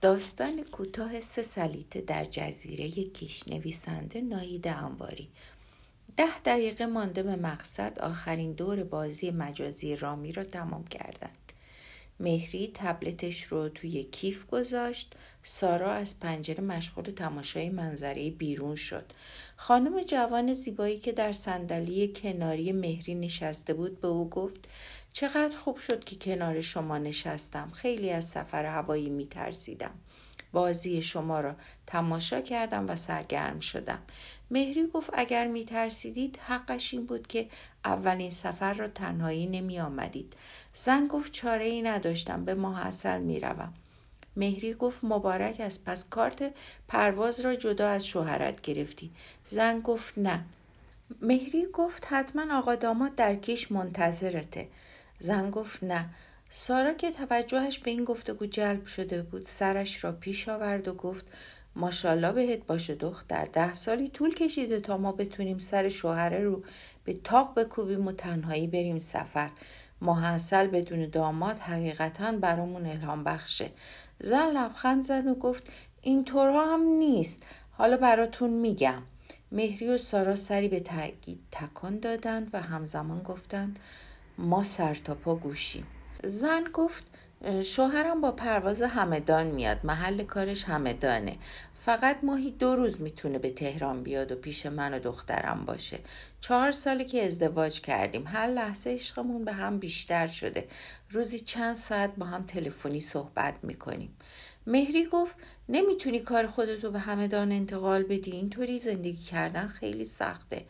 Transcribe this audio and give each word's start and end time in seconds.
داستان 0.00 0.64
کوتاه 0.64 1.20
سه 1.20 1.42
سلیته 1.42 2.00
در 2.00 2.24
جزیره 2.24 2.88
کیش 2.90 3.48
نویسنده 3.48 4.20
نایید 4.20 4.68
انواری. 4.68 5.28
ده 6.16 6.38
دقیقه 6.44 6.86
مانده 6.86 7.22
به 7.22 7.36
مقصد 7.36 7.98
آخرین 7.98 8.52
دور 8.52 8.84
بازی 8.84 9.30
مجازی 9.30 9.96
رامی 9.96 10.32
را 10.32 10.44
تمام 10.44 10.84
کردند. 10.84 11.52
مهری 12.20 12.70
تبلتش 12.74 13.42
رو 13.42 13.68
توی 13.68 14.04
کیف 14.04 14.46
گذاشت. 14.46 15.14
سارا 15.42 15.92
از 15.92 16.20
پنجره 16.20 16.60
مشغول 16.60 17.04
تماشای 17.04 17.68
منظره 17.68 18.30
بیرون 18.30 18.74
شد. 18.74 19.04
خانم 19.56 20.02
جوان 20.02 20.54
زیبایی 20.54 20.98
که 20.98 21.12
در 21.12 21.32
صندلی 21.32 22.08
کناری 22.08 22.72
مهری 22.72 23.14
نشسته 23.14 23.74
بود 23.74 24.00
به 24.00 24.08
او 24.08 24.28
گفت 24.30 24.68
چقدر 25.12 25.56
خوب 25.56 25.76
شد 25.76 26.04
که 26.04 26.16
کنار 26.16 26.60
شما 26.60 26.98
نشستم. 26.98 27.70
خیلی 27.70 28.10
از 28.10 28.24
سفر 28.24 28.64
هوایی 28.64 29.10
می 29.10 29.26
ترسیدم 29.26 29.90
بازی 30.52 31.02
شما 31.02 31.40
را 31.40 31.54
تماشا 31.86 32.40
کردم 32.40 32.88
و 32.88 32.96
سرگرم 32.96 33.60
شدم. 33.60 34.02
مهری 34.50 34.86
گفت 34.86 35.10
اگر 35.12 35.46
می 35.46 35.64
ترسیدید 35.64 36.38
حقش 36.46 36.94
این 36.94 37.06
بود 37.06 37.26
که 37.26 37.48
اولین 37.84 38.30
سفر 38.30 38.74
را 38.74 38.88
تنهایی 38.88 39.46
نمی 39.46 39.80
آمدید 39.80 40.32
زن 40.74 41.06
گفت 41.06 41.32
چاره 41.32 41.64
ای 41.64 41.82
نداشتم 41.82 42.44
به 42.44 42.54
ماه 42.54 42.86
اصل 42.86 43.20
می 43.20 43.40
روم. 43.40 43.74
مهری 44.36 44.74
گفت 44.74 45.04
مبارک 45.04 45.60
است 45.60 45.84
پس 45.84 46.08
کارت 46.08 46.54
پرواز 46.88 47.40
را 47.40 47.54
جدا 47.54 47.88
از 47.88 48.06
شوهرت 48.06 48.60
گرفتی. 48.60 49.10
زن 49.46 49.80
گفت 49.80 50.18
نه. 50.18 50.44
مهری 51.22 51.66
گفت 51.72 52.06
حتما 52.10 52.58
آقا 52.58 52.74
داماد 52.74 53.14
در 53.14 53.34
کیش 53.34 53.72
منتظرته. 53.72 54.68
زن 55.20 55.50
گفت 55.50 55.84
نه. 55.84 56.08
سارا 56.50 56.92
که 56.92 57.10
توجهش 57.10 57.78
به 57.78 57.90
این 57.90 58.04
گفتگو 58.04 58.46
جلب 58.46 58.86
شده 58.86 59.22
بود 59.22 59.42
سرش 59.42 60.04
را 60.04 60.12
پیش 60.12 60.48
آورد 60.48 60.88
و 60.88 60.94
گفت 60.94 61.24
ماشاءالله 61.76 62.32
بهت 62.32 62.66
باشه 62.66 62.94
دختر 62.94 63.44
ده 63.44 63.74
سالی 63.74 64.08
طول 64.08 64.34
کشیده 64.34 64.80
تا 64.80 64.96
ما 64.96 65.12
بتونیم 65.12 65.58
سر 65.58 65.88
شوهره 65.88 66.44
رو 66.44 66.62
به 67.04 67.12
تاق 67.12 67.60
بکوبیم 67.60 68.06
و 68.06 68.12
تنهایی 68.12 68.66
بریم 68.66 68.98
سفر. 68.98 69.50
ماه 70.00 70.26
اصل 70.26 70.66
بدون 70.66 71.08
داماد 71.08 71.58
حقیقتا 71.58 72.32
برامون 72.32 72.86
الهام 72.86 73.24
بخشه. 73.24 73.70
زن 74.20 74.50
لبخند 74.50 75.04
زد 75.04 75.26
و 75.26 75.34
گفت 75.34 75.62
اینطورها 76.02 76.74
هم 76.74 76.82
نیست. 76.82 77.42
حالا 77.70 77.96
براتون 77.96 78.50
میگم. 78.50 79.02
مهری 79.52 79.88
و 79.88 79.98
سارا 79.98 80.36
سری 80.36 80.68
به 80.68 80.80
تأکید 80.80 81.40
تکان 81.52 81.98
دادند 81.98 82.50
و 82.52 82.62
همزمان 82.62 83.22
گفتند 83.22 83.78
ما 84.40 84.64
سر 84.64 84.94
تا 84.94 85.14
پا 85.14 85.34
گوشیم. 85.34 85.86
زن 86.24 86.64
گفت 86.72 87.04
شوهرم 87.62 88.20
با 88.20 88.32
پرواز 88.32 88.82
همدان 88.82 89.46
میاد 89.46 89.80
محل 89.84 90.24
کارش 90.24 90.64
همدانه. 90.64 91.36
فقط 91.74 92.18
ماهی 92.22 92.50
دو 92.50 92.74
روز 92.74 93.00
می‌تونه 93.00 93.38
به 93.38 93.50
تهران 93.50 94.02
بیاد 94.02 94.32
و 94.32 94.36
پیش 94.36 94.66
من 94.66 94.94
و 94.94 94.98
دخترم 94.98 95.64
باشه. 95.64 95.98
چهار 96.40 96.72
سالی 96.72 97.04
که 97.04 97.26
ازدواج 97.26 97.80
کردیم. 97.80 98.26
هر 98.26 98.46
لحظه 98.46 98.90
عشقمون 98.90 99.44
به 99.44 99.52
هم 99.52 99.78
بیشتر 99.78 100.26
شده. 100.26 100.68
روزی 101.10 101.38
چند 101.38 101.76
ساعت 101.76 102.16
با 102.16 102.26
هم 102.26 102.42
تلفنی 102.46 103.00
صحبت 103.00 103.54
می‌کنیم. 103.62 104.16
مهری 104.66 105.06
گفت 105.06 105.34
نمی‌تونی 105.68 106.20
کار 106.20 106.46
خودتو 106.46 106.90
به 106.90 106.98
همدان 106.98 107.52
انتقال 107.52 108.02
بدی. 108.02 108.30
اینطوری 108.30 108.78
زندگی 108.78 109.24
کردن 109.24 109.66
خیلی 109.66 110.04
سخته. 110.04 110.64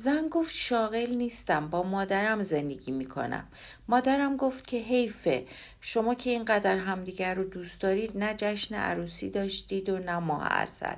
زن 0.00 0.28
گفت 0.28 0.52
شاغل 0.52 1.14
نیستم 1.14 1.68
با 1.68 1.82
مادرم 1.82 2.44
زندگی 2.44 2.92
می‌کنم. 2.92 3.48
مادرم 3.88 4.36
گفت 4.36 4.66
که 4.66 4.76
حیفه. 4.76 5.46
شما 5.80 6.14
که 6.14 6.30
اینقدر 6.30 6.76
همدیگر 6.76 7.34
رو 7.34 7.44
دوست 7.44 7.80
دارید 7.80 8.18
نه 8.18 8.34
جشن 8.38 8.74
عروسی 8.74 9.30
داشتید 9.30 9.88
و 9.88 9.98
نه 9.98 10.18
ماه 10.18 10.52
اصل 10.52 10.94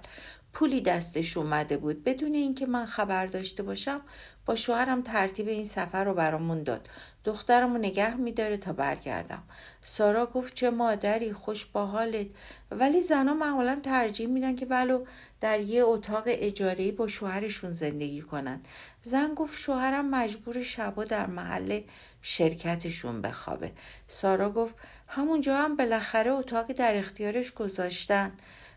پولی 0.53 0.81
دستش 0.81 1.37
اومده 1.37 1.77
بود. 1.77 2.05
بدون 2.05 2.35
اینکه 2.35 2.67
من 2.67 2.85
خبر 2.87 3.27
داشته 3.27 3.63
باشم 3.63 4.01
با 4.47 4.55
شوهرم 4.55 5.03
ترتیب 5.03 5.49
این 5.49 5.65
سفر 5.65 6.05
رو 6.05 6.15
برامون 6.15 6.63
داد. 6.63 6.89
دخترمو 7.25 7.79
نگه 7.79 8.17
میداره 8.17 8.57
تا 8.57 8.73
برگردم. 8.73 9.43
سارا 9.81 10.27
گفت 10.27 10.55
چه 10.55 10.71
مادری 10.71 11.33
خوش 11.33 11.65
با 11.65 11.87
حالت 11.87 12.27
ولی 12.71 13.01
زنا 13.01 13.35
معمولا 13.35 13.81
ترجیح 13.83 14.27
میدن 14.27 14.57
که 14.57 14.67
ولو 14.67 15.05
در 15.41 15.61
یه 15.61 15.85
اتاق 15.85 16.23
اجارهی 16.27 16.93
با 16.93 17.09
شوهرشون 17.09 17.73
زندگی 17.73 18.21
کنن. 18.21 18.61
زن 19.03 19.35
گفت 19.35 19.59
شوهرم 19.59 20.11
مجبور 20.11 20.63
شبا 20.63 21.05
در 21.05 21.27
محل 21.27 21.81
شرکتشون 22.23 23.23
بخوابه. 23.23 23.73
سارا 24.09 24.51
گفت 24.51 24.75
همونجا 25.09 25.57
هم 25.57 25.77
بالاخره 25.77 26.31
اتاقی 26.31 26.73
در 26.73 26.97
اختیارش 26.97 27.53
گذاشتن. 27.53 28.33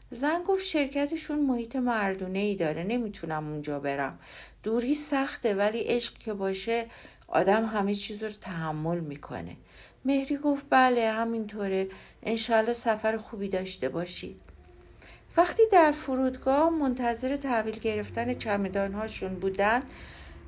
زن 0.09 0.43
گفت 0.43 0.63
شرکتشون 0.63 1.39
محیط 1.39 1.75
مردونه 1.75 2.39
ای 2.39 2.55
داره 2.55 2.83
نمی‌تونم 2.83 3.47
اونجا 3.47 3.79
برم. 3.79 4.19
دوری 4.63 4.95
سخته 4.95 5.53
ولی 5.53 5.79
عشق 5.79 6.17
که 6.17 6.33
باشه 6.33 6.85
آدم 7.35 7.65
همه 7.65 7.93
چیز 7.93 8.23
رو 8.23 8.29
تحمل 8.29 8.99
می‌کنه. 8.99 9.55
مهری 10.05 10.37
گفت 10.37 10.65
بله 10.69 11.11
همینطوره. 11.11 11.87
انشالله 12.23 12.73
سفر 12.73 13.17
خوبی 13.17 13.49
داشته 13.49 13.89
باشید 13.89 14.41
وقتی 15.37 15.63
در 15.71 15.91
فرودگاه 15.91 16.69
منتظر 16.69 17.35
تحویل 17.35 17.79
گرفتن 17.79 18.33
چمدانهاشون 18.33 19.35
بودن 19.35 19.81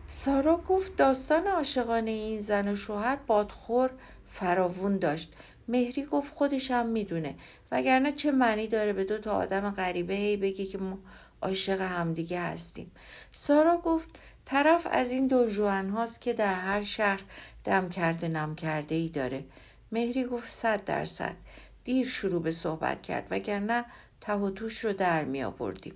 سارا 0.07 0.57
گفت 0.57 0.95
داستان 0.97 1.47
عاشقانه 1.47 2.11
این 2.11 2.39
زن 2.39 2.67
و 2.67 2.75
شوهر 2.75 3.15
بادخور 3.27 3.89
فراوون 4.25 4.97
داشت. 4.97 5.33
مهری 5.67 6.05
گفت 6.05 6.33
خودشم 6.35 6.85
می‌دونه. 6.85 7.35
وگرنه 7.71 8.11
چه 8.11 8.31
معنی 8.31 8.67
داره 8.67 8.93
به 8.93 9.03
دو 9.03 9.17
تا 9.17 9.31
آدم 9.31 9.71
غریبه 9.71 10.13
هی 10.13 10.37
بگی 10.37 10.65
که 10.65 10.77
ما 10.77 10.97
عاشق 11.41 11.81
همدیگه 11.81 12.41
هستیم. 12.41 12.91
سارا 13.31 13.77
گفت 13.77 14.09
طرف 14.47 14.87
از 14.91 15.11
این 15.11 15.27
دو 15.27 15.49
جوان 15.49 15.89
هاست 15.89 16.21
که 16.21 16.33
در 16.33 16.53
هر 16.53 16.83
شهر 16.83 17.19
دم 17.63 17.89
کرده 17.89 18.27
نم 18.27 18.55
کرده 18.55 18.95
ای 18.95 19.09
داره. 19.09 19.43
مهری 19.91 20.25
گفت 20.25 20.49
صد 20.49 20.85
درصد. 20.85 21.35
دیر 21.83 22.07
شروع 22.07 22.41
به 22.41 22.51
صحبت 22.51 23.01
کرد 23.01 23.27
وگرنه 23.31 23.85
ته 24.21 24.33
و 24.33 24.49
توش 24.49 24.85
رو 24.85 24.93
در 24.93 25.23
می 25.23 25.43
آوردیم. 25.43 25.93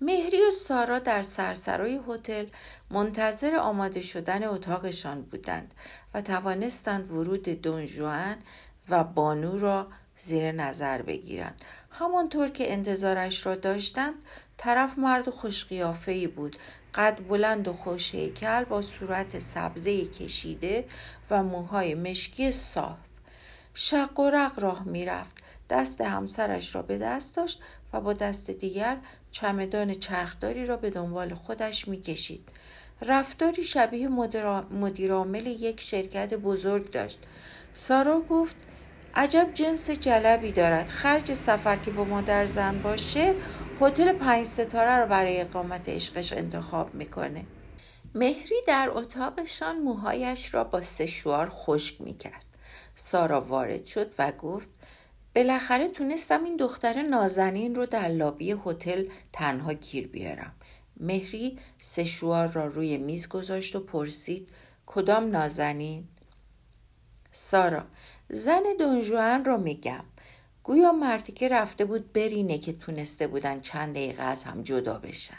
مهری 0.00 0.40
و 0.48 0.50
سارا 0.50 0.98
در 0.98 1.22
سرسرای 1.22 2.00
هتل 2.08 2.44
منتظر 2.90 3.56
آماده 3.56 4.00
شدن 4.00 4.44
اتاقشان 4.44 5.22
بودند 5.22 5.74
و 6.14 6.22
توانستند 6.22 7.10
ورود 7.10 7.42
دونجوان 7.42 8.36
و 8.88 9.04
بانو 9.04 9.58
را 9.58 9.86
زیر 10.16 10.52
نظر 10.52 11.02
بگیرند. 11.02 11.62
همانطور 11.98 12.48
که 12.48 12.72
انتظارش 12.72 13.46
را 13.46 13.54
داشتند 13.54 14.14
طرف 14.56 14.98
مرد 14.98 15.30
خوشقیافه 15.30 16.28
بود. 16.28 16.56
قد 16.94 17.18
بلند 17.28 17.68
و 17.68 17.72
خوش 17.72 18.14
هیکل 18.14 18.64
با 18.64 18.82
صورت 18.82 19.38
سبزه 19.38 20.04
کشیده 20.04 20.84
و 21.30 21.42
موهای 21.42 21.94
مشکی 21.94 22.52
صاف. 22.52 22.98
شق 23.74 24.20
و 24.20 24.30
رق 24.30 24.60
راه 24.60 24.82
می‌رفت. 24.82 25.42
دست 25.70 26.00
همسرش 26.00 26.74
را 26.74 26.82
به 26.82 26.98
دست 26.98 27.36
داشت 27.36 27.62
و 27.92 28.00
با 28.00 28.12
دست 28.12 28.50
دیگر 28.50 28.96
چمدان 29.30 29.94
چرخداری 29.94 30.66
را 30.66 30.76
به 30.76 30.90
دنبال 30.90 31.34
خودش 31.34 31.88
می‌کشید. 31.88 32.48
رفتاری 33.02 33.64
شبیه 33.64 34.08
مدیرعامل 34.70 35.46
یک 35.46 35.80
شرکت 35.80 36.34
بزرگ 36.34 36.90
داشت. 36.90 37.18
سارا 37.74 38.20
گفت 38.20 38.56
عجب 39.14 39.50
جنس 39.54 39.90
جلبی 39.90 40.52
دارد. 40.52 40.86
خرج 40.86 41.32
سفر 41.32 41.76
که 41.76 41.90
با 41.90 42.04
مادر 42.04 42.46
زن 42.46 42.78
باشه 42.82 43.34
هتل 43.80 44.12
پنج 44.12 44.46
ستاره 44.46 44.96
رو 44.96 45.06
برای 45.06 45.40
اقامت 45.40 45.88
عشقش 45.88 46.32
انتخاب 46.32 46.94
می‌کنه. 46.94 47.44
مهری 48.14 48.56
در 48.66 48.90
اتاقشان 48.92 49.78
موهایش 49.78 50.54
را 50.54 50.64
با 50.64 50.80
سشوار 50.80 51.48
خشک 51.50 52.00
می‌کرد. 52.00 52.44
سارا 52.94 53.40
وارد 53.40 53.86
شد 53.86 54.14
و 54.18 54.32
گفت 54.32 54.68
بالاخره 55.36 55.88
تونستم 55.88 56.44
این 56.44 56.56
دختر 56.56 57.02
نازنین 57.02 57.74
رو 57.74 57.86
در 57.86 58.08
لابی 58.08 58.56
هتل 58.64 59.04
تنها 59.32 59.72
گیر 59.72 60.08
بیارم. 60.08 60.52
مهری 61.00 61.58
سشوار 61.78 62.48
را 62.48 62.66
روی 62.66 62.96
میز 62.96 63.28
گذاشت 63.28 63.76
و 63.76 63.80
پرسید 63.80 64.48
کدام 64.86 65.30
نازنین؟ 65.30 66.08
سارا 67.32 67.84
زن 68.30 68.62
دونجوان 68.78 69.44
رو 69.44 69.58
میگم 69.58 70.04
گویا 70.62 70.92
مردی 70.92 71.32
که 71.32 71.48
رفته 71.48 71.84
بود 71.84 72.12
برینه 72.12 72.58
که 72.58 72.72
تونسته 72.72 73.26
بودن 73.26 73.60
چند 73.60 73.94
دقیقه 73.94 74.22
از 74.22 74.44
هم 74.44 74.62
جدا 74.62 74.98
بشن 74.98 75.38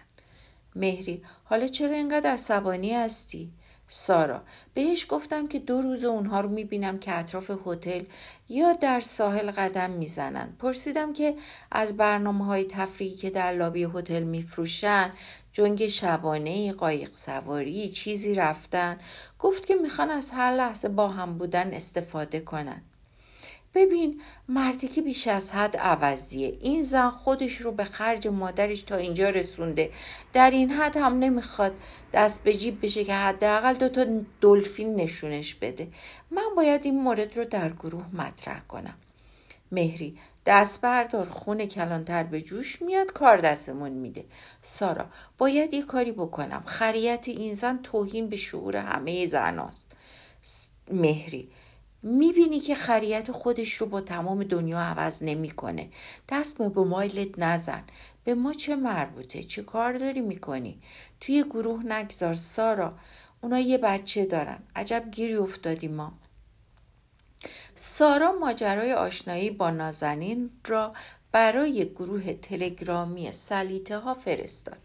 مهری 0.75 1.23
حالا 1.43 1.67
چرا 1.67 1.95
اینقدر 1.95 2.31
عصبانی 2.31 2.93
هستی؟ 2.93 3.51
سارا. 3.91 4.41
بهش 4.73 5.05
گفتم 5.09 5.47
که 5.47 5.59
دو 5.59 5.81
روز 5.81 6.03
اونها 6.03 6.41
رو 6.41 6.49
می‌بینم 6.49 6.99
که 6.99 7.19
اطراف 7.19 7.51
هتل 7.65 8.03
یا 8.49 8.73
در 8.73 8.99
ساحل 8.99 9.51
قدم 9.51 9.91
می‌زنن. 9.91 10.55
پرسیدم 10.59 11.13
که 11.13 11.35
از 11.71 11.97
برنامه 11.97 12.45
های 12.45 12.63
تفریحی 12.63 13.15
که 13.15 13.29
در 13.29 13.53
لابی 13.53 13.83
هتل 13.83 14.23
میفروشن 14.23 15.11
جنگ 15.53 15.87
شبانه 15.87 16.73
قایق 16.73 17.15
سواری 17.15 17.89
چیزی 17.89 18.33
رفتن؟ 18.35 18.97
گفت 19.39 19.65
که 19.65 19.75
می‌خوان 19.75 20.09
از 20.09 20.31
هر 20.31 20.51
لحظه 20.51 20.89
با 20.89 21.07
هم 21.07 21.37
بودن 21.37 21.73
استفاده 21.73 22.39
کنن. 22.39 22.81
ببین 23.79 24.21
مردی 24.47 24.87
که 24.87 25.01
بیش 25.01 25.27
از 25.27 25.51
حد 25.51 25.77
عوضیه. 25.77 26.57
این 26.61 26.83
زن 26.83 27.09
خودش 27.09 27.61
رو 27.61 27.71
به 27.71 27.83
خرج 27.83 28.27
مادرش 28.27 28.81
تا 28.81 28.95
اینجا 28.95 29.29
رسونده. 29.29 29.91
در 30.33 30.51
این 30.51 30.71
حد 30.71 30.97
هم 30.97 31.19
نمی‌خواد 31.19 31.75
دست 32.13 32.43
به 32.43 32.53
جیب 32.53 32.85
بشه 32.85 33.03
که 33.03 33.13
حداقل 33.13 33.73
دوتا 33.73 34.05
دلفین 34.41 34.95
نشونش 34.95 35.55
بده. 35.55 35.87
من 36.31 36.55
باید 36.55 36.85
این 36.85 37.01
مورد 37.01 37.37
رو 37.37 37.45
در 37.45 37.69
گروه 37.69 38.15
مطرح 38.15 38.59
کنم. 38.59 38.95
مهری 39.71 40.17
دست 40.45 40.81
بردار 40.81 41.27
خون 41.27 41.65
کلانتر 41.65 42.23
به 42.23 42.41
جوش 42.41 42.81
میاد 42.81 43.13
کار 43.13 43.37
دستمون 43.37 43.91
میده. 43.91 44.25
سارا 44.61 45.05
باید 45.37 45.73
یه 45.73 45.81
کاری 45.81 46.11
بکنم. 46.11 46.63
خریت 46.65 47.27
این 47.27 47.55
زن 47.55 47.79
توهین 47.83 48.29
به 48.29 48.35
شعور 48.35 48.75
همه 48.75 49.27
زناست. 49.27 49.91
مهری 50.91 51.49
می‌بینی 52.03 52.59
که 52.59 52.75
خریت 52.75 53.31
خودش 53.31 53.73
رو 53.73 53.87
با 53.87 54.01
تمام 54.01 54.43
دنیا 54.43 54.79
عوض 54.79 55.23
نمی‌کنه. 55.23 55.89
دست 56.29 56.57
به 56.57 56.83
مایلت 56.83 57.39
نزن. 57.39 57.83
به 58.23 58.33
ما 58.33 58.53
چه 58.53 58.75
مربوطه؟ 58.75 59.43
چه 59.43 59.63
کار 59.63 59.97
داری 59.97 60.21
می‌کنی؟ 60.21 60.81
توی 61.19 61.43
گروه 61.43 61.85
نگذار 61.85 62.33
سارا. 62.33 62.93
اونا 63.41 63.59
یه 63.59 63.77
بچه 63.77 64.25
دارن. 64.25 64.59
عجب 64.75 65.03
گیری 65.11 65.35
افتادی 65.35 65.87
ما. 65.87 66.13
سارا 67.75 68.31
ماجرای 68.31 68.93
آشنایی 68.93 69.49
با 69.49 69.69
نازنین 69.69 70.49
را 70.67 70.93
برای 71.31 71.89
گروه 71.89 72.33
تلگرامی 72.33 73.31
سلیته 73.31 73.97
ها 73.97 74.13
فرستاد. 74.13 74.77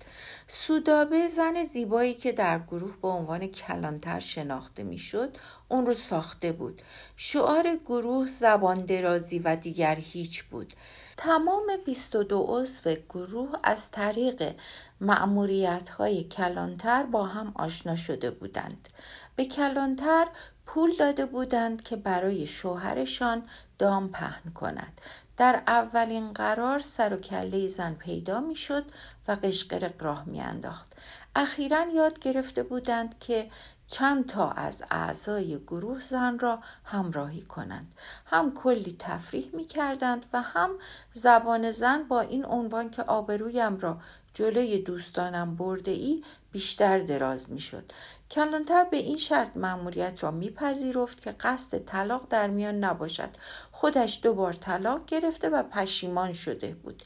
سودابه 0.49 1.29
زن 1.29 1.65
زیبایی 1.65 2.15
که 2.15 2.33
در 2.33 2.59
گروه 2.59 2.97
به 3.03 3.09
عنوان 3.09 3.47
کلانتر 3.47 4.21
شناخته 4.21 4.83
می‌شد 4.83 5.37
اون 5.69 5.87
رو 5.87 5.95
ساخته 5.95 6.53
بود. 6.53 6.83
شعار 7.17 7.77
گروه 7.77 8.27
زبان 8.27 8.79
درازی 8.79 9.39
و 9.39 9.57
دیگر 9.57 9.95
هیچ 9.95 10.45
بود. 10.45 10.73
تمام 11.17 11.67
22 11.87 12.45
عضو 12.49 12.95
گروه 13.09 13.51
از 13.65 13.91
طریق 13.91 14.55
معموریت 15.01 15.89
های 15.89 16.25
کلانتر 16.25 17.03
با 17.03 17.25
هم 17.25 17.53
آشنا 17.57 17.97
شده 17.97 18.31
بودند. 18.31 18.89
به 19.37 19.45
کلانتر 19.45 20.27
پول 20.67 20.97
داده 20.97 21.27
بودند 21.27 21.83
که 21.83 21.97
برای 21.97 22.47
شوهرشان 22.47 23.43
دام 23.79 24.09
پهن 24.09 24.53
کند 24.53 25.01
در 25.37 25.63
اولین 25.67 26.33
قرار 26.33 26.79
سر 26.79 27.15
و 27.15 27.17
کله 27.17 27.67
زن 27.67 27.95
پیدا 27.95 28.41
می‌شد 28.41 28.85
و 29.29 29.37
قشقرق 29.43 30.03
راه 30.03 30.25
میانداخت. 30.27 30.97
اخیرا 31.37 31.87
یاد 31.95 32.19
گرفته 32.19 32.63
بودند 32.63 33.19
که 33.19 33.51
چند 33.87 34.27
تا 34.27 34.51
از 34.51 34.85
اعضای 34.91 35.59
گروه 35.59 36.01
زن 36.01 36.39
را 36.39 36.59
همراهی 36.85 37.43
کنند. 37.43 37.95
هم 38.27 38.55
کلی 38.55 38.97
تفریح 38.99 39.51
می 39.53 39.65
کردند 39.65 40.27
و 40.33 40.43
هم 40.43 40.71
زبان 41.13 41.71
زن 41.71 42.03
با 42.03 42.21
این 42.21 42.45
عنوان 42.45 42.91
که 42.91 43.03
آبرویم 43.03 43.77
را 43.77 43.99
جلوی 44.35 44.83
دوستانم 44.83 45.57
برده 45.57 45.91
ای 45.91 46.25
بیشتر 46.55 46.99
دراز 46.99 47.51
می 47.51 47.61
شد. 47.61 47.93
کلانتر 48.31 48.85
به 48.85 48.97
این 48.97 49.19
شرط 49.19 49.57
مأموریت 49.57 50.25
را 50.25 50.31
میپذیرفت 50.31 51.21
که 51.21 51.31
قصد 51.31 51.79
طلاق 51.79 52.27
در 52.31 52.47
میان 52.47 52.85
نباشد. 52.85 53.29
خودش 53.73 54.21
دو 54.23 54.35
بار 54.35 54.53
طلاق 54.53 55.07
گرفته 55.07 55.49
و 55.49 55.63
پشیمان 55.63 56.33
شده 56.33 56.75
بود. 56.75 57.03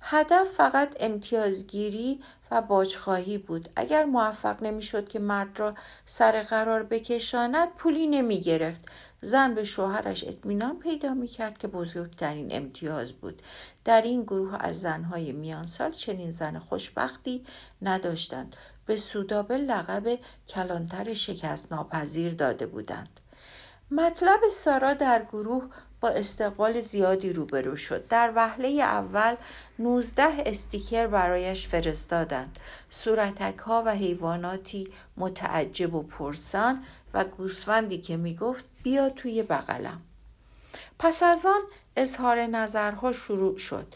هدف 0.00 0.48
فقط 0.48 0.96
امتیازگیری 1.00 2.20
و 2.50 2.62
باجخواهی 2.62 3.38
بود. 3.38 3.68
اگر 3.76 4.04
موفق 4.04 4.62
نمی‌شد 4.62 5.08
که 5.08 5.18
مرد 5.18 5.60
را 5.60 5.74
سر 6.06 6.42
قرار 6.42 6.82
بکشاند 6.82 7.68
پولی 7.68 8.06
نمی 8.06 8.40
گرفت 8.40 8.80
زن 9.20 9.54
به 9.54 9.64
شوهرش 9.64 10.24
اطمینان 10.24 10.78
پیدا 10.78 11.14
می 11.14 11.28
کرد 11.28 11.58
که 11.58 11.68
بزرگترین 11.68 12.48
امتیاز 12.50 13.12
بود. 13.12 13.42
در 13.84 14.02
این 14.02 14.22
گروه 14.22 14.56
از 14.60 14.80
زنهای 14.80 15.32
میانسال 15.32 15.90
چنین 15.90 16.30
زن 16.30 16.58
خوشبختی 16.58 17.46
نداشتند. 17.82 18.56
به 18.90 18.96
سودابه 18.96 19.56
لقب 19.56 20.18
کلانتر 20.48 21.14
شکست 21.14 21.72
ناپذیر 21.72 22.34
داده 22.34 22.66
بودند. 22.66 23.20
مطلب 23.90 24.40
سارا 24.50 24.94
در 24.94 25.22
گروه 25.22 25.64
با 26.00 26.08
استقبال 26.08 26.80
زیادی 26.80 27.32
روبرو 27.32 27.76
شد. 27.76 28.08
در 28.08 28.32
وهله 28.36 28.68
اول 28.68 29.36
19 29.78 30.22
استیکر 30.46 31.06
برایش 31.06 31.68
فرستادند. 31.68 32.58
صورتک 32.90 33.58
ها 33.58 33.82
و 33.86 33.94
حیواناتی 33.94 34.88
متعجب 35.16 35.94
و 35.94 36.02
پرسان 36.02 36.84
و 37.14 37.24
گوسفندی 37.24 37.98
که 37.98 38.16
می‌گفت 38.16 38.64
بیا 38.82 39.10
توی 39.10 39.42
بغلم. 39.42 40.00
پس 40.98 41.22
از 41.22 41.46
آن 41.46 41.60
اظهار 41.96 42.46
نظرها 42.46 43.12
شروع 43.12 43.58
شد. 43.58 43.86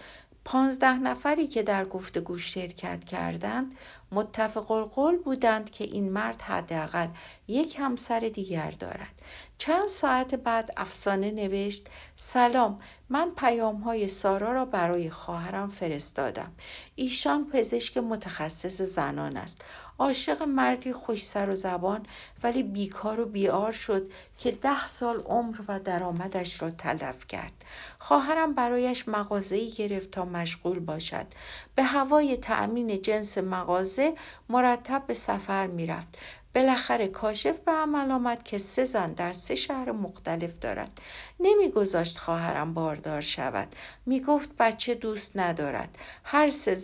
پانزده 0.44 0.98
نفری 0.98 1.46
که 1.46 1.62
در 1.62 1.84
گفتگو 1.84 2.38
شرکت 2.38 3.04
کردند 3.04 3.76
متفق 4.12 4.70
القول 4.70 5.16
بودند 5.16 5.70
که 5.70 5.84
این 5.84 6.12
مرد 6.12 6.42
حداقل 6.42 7.08
یک 7.48 7.76
همسر 7.78 8.20
دیگر 8.20 8.70
دارد. 8.70 9.22
چند 9.58 9.88
ساعت 9.88 10.34
بعد 10.34 10.72
افسانه 10.76 11.30
نوشت 11.30 11.88
سلام 12.16 12.80
من 13.08 13.30
پیام 13.36 13.76
های 13.76 14.08
سارا 14.08 14.52
را 14.52 14.64
برای 14.64 15.10
خواهرم 15.10 15.68
فرستادم. 15.68 16.52
ایشان 16.94 17.46
پزشک 17.52 17.96
متخصص 17.96 18.82
زنان 18.82 19.36
است. 19.36 19.64
عاشق 19.98 20.42
مردی 20.42 20.92
خوش 20.92 21.24
سر 21.24 21.50
و 21.50 21.54
زبان 21.54 22.06
ولی 22.42 22.62
بیکار 22.62 23.20
و 23.20 23.24
بیار 23.26 23.72
شد 23.72 24.10
که 24.38 24.50
ده 24.50 24.86
سال 24.86 25.20
عمر 25.20 25.56
و 25.68 25.80
درآمدش 25.80 26.62
را 26.62 26.70
تلف 26.70 27.26
کرد. 27.26 27.52
خواهرم 27.98 28.54
برایش 28.54 29.08
مغازهای 29.08 29.70
گرفت 29.70 30.10
تا 30.10 30.24
مشغول 30.24 30.78
باشد. 30.78 31.26
به 31.74 31.82
هوای 31.82 32.36
تأمین 32.36 33.02
جنس 33.02 33.38
مغازه 33.38 34.14
مرتب 34.48 35.04
به 35.06 35.14
سفر 35.14 35.66
می‌رفت. 35.66 36.18
بالاخره 36.54 37.08
کاشف 37.08 37.58
به 37.58 37.72
عمل 37.72 38.10
آمد 38.10 38.42
که 38.42 38.58
سه 38.58 38.84
زن 38.84 39.12
در 39.12 39.32
سه 39.32 39.54
شهر 39.54 39.92
مختلف 39.92 40.58
دارد. 40.58 41.00
نمیگذاشت 41.40 42.18
خواهرم 42.18 42.74
باردار 42.74 43.20
شود. 43.20 43.68
می‌گفت 44.06 44.48
بچه 44.58 44.94
دوست 44.94 45.36
ندارد. 45.36 45.98
هر 46.24 46.50
سه 46.50 46.78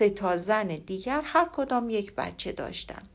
سه 0.00 0.10
تا 0.10 0.36
زن 0.36 0.66
دیگر 0.66 1.20
هر 1.24 1.48
کدام 1.52 1.90
یک 1.90 2.14
بچه 2.14 2.52
داشتند. 2.52 3.08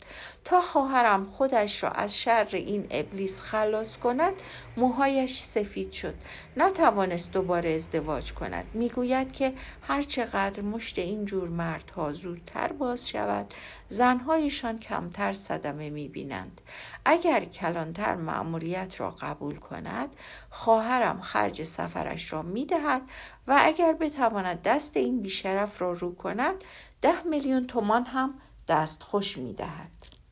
تا 0.46 0.62
خواهرم 0.62 1.26
خودش 1.26 1.84
را 1.84 1.90
از 1.90 2.18
شر 2.18 2.48
این 2.52 2.88
ابلیس 2.92 3.42
خلاص 3.42 3.98
کند 3.98 4.34
موهایش 4.78 5.40
سفید 5.40 5.92
شد. 5.92 6.14
نتوانست 6.58 7.32
دوباره 7.32 7.70
ازدواج 7.70 8.34
کند. 8.34 8.66
می‌گوید 8.74 9.34
که 9.34 9.54
هر 9.82 10.02
چقدر 10.02 10.62
مشت 10.62 11.00
این 11.00 11.26
جور 11.26 11.50
مردها 11.50 12.14
زودتر 12.14 12.72
باز 12.72 13.10
شود 13.10 13.54
زنهایشان 13.90 14.80
کمتر 14.80 15.34
صدمه 15.34 15.90
می‌بینند. 15.90 16.62
اگر 17.06 17.46
کلانتر 17.46 18.16
مأموریت 18.16 19.00
را 19.00 19.12
قبول 19.12 19.56
کند 19.56 20.10
خواهرم 20.50 21.22
خرج 21.22 21.64
سفرش 21.64 22.34
را 22.34 22.42
می‌دهد 22.42 23.02
و 23.48 23.60
اگر 23.60 23.94
بتواند 23.94 24.62
دست 24.62 24.98
این 24.98 25.22
بیشرف 25.22 25.82
را 25.82 25.92
رو 25.92 26.16
کند 26.16 26.56
ده 27.02 27.24
میلیون 27.24 27.68
تومان 27.68 28.06
هم 28.06 28.34
دست 28.68 29.04
خوش 29.04 29.38
می‌دهد. 29.38 30.25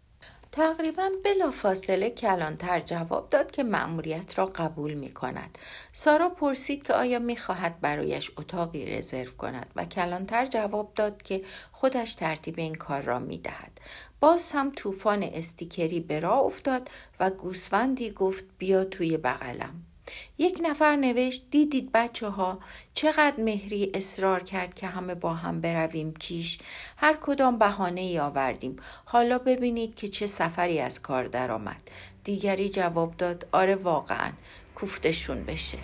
تقریبا 0.54 1.10
بلا 1.24 1.52
فاصله 1.52 2.10
کلانتر 2.10 2.80
جواب 2.80 3.30
داد 3.30 3.52
که 3.52 3.64
مأموریت 3.64 4.40
را 4.40 4.46
قبول 4.46 4.94
می 4.94 5.12
کند. 5.12 5.58
سارا 5.92 6.30
پرسید 6.30 6.84
که 6.84 6.94
آیا 6.94 7.20
می 7.20 7.38
خواهد 7.38 7.82
برایش 7.82 8.32
اتاقی 8.38 8.86
رزرو 8.86 9.32
کند 9.32 9.72
و 9.76 9.86
کلانتر 9.86 10.46
جواب 10.46 10.92
داد 10.96 11.22
که 11.22 11.44
خودش 11.72 12.16
ترتیب 12.16 12.60
این 12.60 12.76
کار 12.76 13.02
را 13.02 13.20
می 13.20 13.38
دهد. 13.38 13.82
باز 14.20 14.52
هم 14.52 14.72
طوفان 14.72 15.24
استیکری 15.24 16.00
به 16.00 16.20
راه 16.20 16.40
افتاد 16.40 16.90
و 17.20 17.30
گوسفندی 17.30 18.12
گفت 18.12 18.46
بیا 18.58 18.84
توی 18.86 19.18
بغلم. 19.18 19.93
یک 20.38 20.60
نفر 20.64 20.96
نوشت 20.96 21.48
دیدید 21.52 21.92
بچه 21.92 22.28
ها 22.28 22.60
چقدر 22.94 23.44
مهری 23.44 23.92
اصرار 23.94 24.44
کرد 24.44 24.74
که 24.74 24.88
همه 24.88 25.16
با 25.16 25.34
هم 25.34 25.62
برویم 25.62 26.14
کیش؟ 26.14 26.60
هر 26.98 27.18
کدام 27.22 27.58
بهانه 27.58 28.02
ای 28.02 28.20
آوردیم. 28.20 28.76
حالا 29.06 29.38
ببینید 29.38 29.96
که 29.96 30.08
چه 30.08 30.28
سفری 30.28 30.80
از 30.80 31.02
کار 31.02 31.24
درآمد. 31.24 31.82
دیگری 32.24 32.70
جواب 32.70 33.18
داد 33.18 33.48
آره 33.52 33.76
واقعا 33.76 34.32
کوفتشون 34.76 35.44
بشه. 35.44 35.78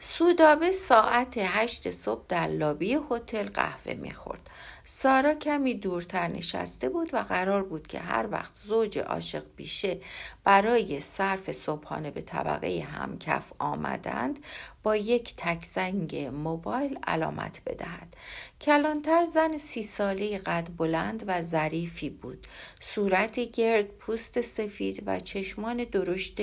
سودابه 0.00 0.72
ساعت 0.72 1.34
هشت 1.38 1.90
صبح 1.90 2.24
در 2.28 2.46
لابی 2.46 2.98
هتل 3.10 3.48
قهوه 3.48 3.94
می‌خورد. 3.94 4.50
سارا 4.84 5.34
کمی 5.34 5.74
دورتر 5.74 6.28
نشسته 6.28 6.88
بود 6.88 7.14
و 7.14 7.16
قرار 7.16 7.62
بود 7.62 7.86
که 7.86 7.98
هر 7.98 8.28
وقت 8.30 8.56
زوج 8.56 8.98
عاشق 8.98 9.44
بیشه 9.56 10.00
برای 10.44 11.00
صرف 11.00 11.52
صبحانه 11.52 12.10
به 12.10 12.20
طبقه 12.20 12.86
همکف 12.92 13.52
آمدند 13.58 14.38
با 14.82 14.96
یک 14.96 15.34
تک 15.36 15.64
زنگ 15.64 16.16
موبایل 16.16 16.98
علامت 17.06 17.62
بدهد. 17.66 18.16
کلانتر 18.60 19.24
زن 19.24 19.56
سی 19.56 19.82
ساله 19.82 20.38
قد 20.38 20.68
بلند 20.76 21.24
و 21.26 21.42
ظریفی 21.42 22.10
بود. 22.10 22.46
صورتی 22.80 23.46
گرد 23.46 23.86
پوست 23.86 24.40
سفید 24.40 25.02
و 25.06 25.20
چشمان 25.20 25.84
درشت 25.84 26.40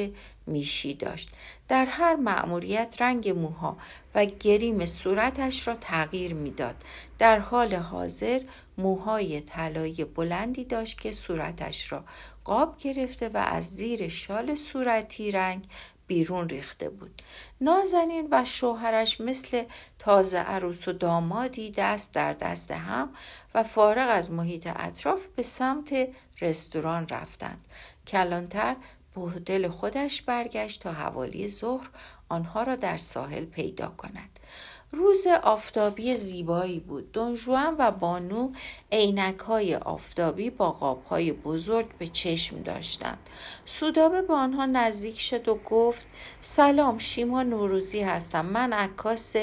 میشی 0.48 0.94
داشت. 0.94 1.30
در 1.68 1.86
هر 1.86 2.16
مأموریت 2.16 2.96
رنگ 3.00 3.30
موها 3.30 3.78
و 4.16 4.26
گریم 4.26 4.86
صورتش 4.86 5.68
را 5.68 5.76
تغییر 5.76 6.34
می‌داد. 6.34 6.76
در 7.20 7.40
حال 7.40 7.76
حاضر 7.76 8.42
موهای 8.78 9.42
طلایی 9.42 10.04
بلندی 10.04 10.64
داشت 10.64 11.00
که 11.02 11.12
صورتش 11.12 11.92
را 11.92 12.04
قاب 12.44 12.78
گرفته 12.78 13.30
و 13.30 13.38
از 13.38 13.70
زیر 13.70 14.08
شال 14.08 14.56
صورتی 14.56 15.32
رنگ 15.32 15.64
بیرون 16.08 16.50
ریخته 16.50 16.90
بود. 16.90 17.22
نازنین 17.62 18.28
و 18.32 18.46
شوهرش 18.46 19.22
مثل 19.22 19.64
تازه 20.00 20.38
عروس 20.38 20.88
و 20.88 20.94
دامادی 20.94 21.72
دست 21.72 22.14
در 22.14 22.34
دست 22.34 22.72
هم 22.72 23.10
و 23.54 23.64
فارغ 23.64 24.08
از 24.10 24.32
محیط 24.32 24.70
اطراف 24.76 25.28
به 25.36 25.44
سمت 25.44 26.08
رستوران 26.42 27.08
رفتند. 27.08 27.66
کلانتر 28.08 28.76
به 29.16 29.22
هتل 29.22 29.68
خودش 29.68 30.22
برگشت 30.22 30.82
تا 30.82 30.92
حوالی 30.92 31.50
ظهر 31.50 31.90
آنها 32.30 32.64
را 32.64 32.76
در 32.76 32.98
ساحل 32.98 33.46
پیدا 33.46 33.88
کند. 33.88 34.40
روز 34.92 35.28
آفتابی 35.28 36.16
زیبایی 36.16 36.80
بود. 36.80 37.12
دونجوان 37.12 37.76
و 37.80 37.92
بانو 37.92 38.52
عینک 38.92 39.38
های 39.40 39.76
آفتابی 39.76 40.50
با 40.50 40.72
قاب 40.72 41.04
های 41.04 41.32
بزرگ 41.32 41.98
به 41.98 42.08
چشم 42.08 42.62
داشتند. 42.62 43.30
سودابه 43.66 44.22
به 44.22 44.34
آنها 44.34 44.66
نزدیک 44.66 45.20
شد 45.20 45.48
و 45.48 45.56
گفت 45.56 46.06
سلام 46.42 46.98
شیما 46.98 47.44
نوروزی 47.44 48.02
هستم. 48.02 48.46
من 48.46 48.74
عکاس 48.74 49.36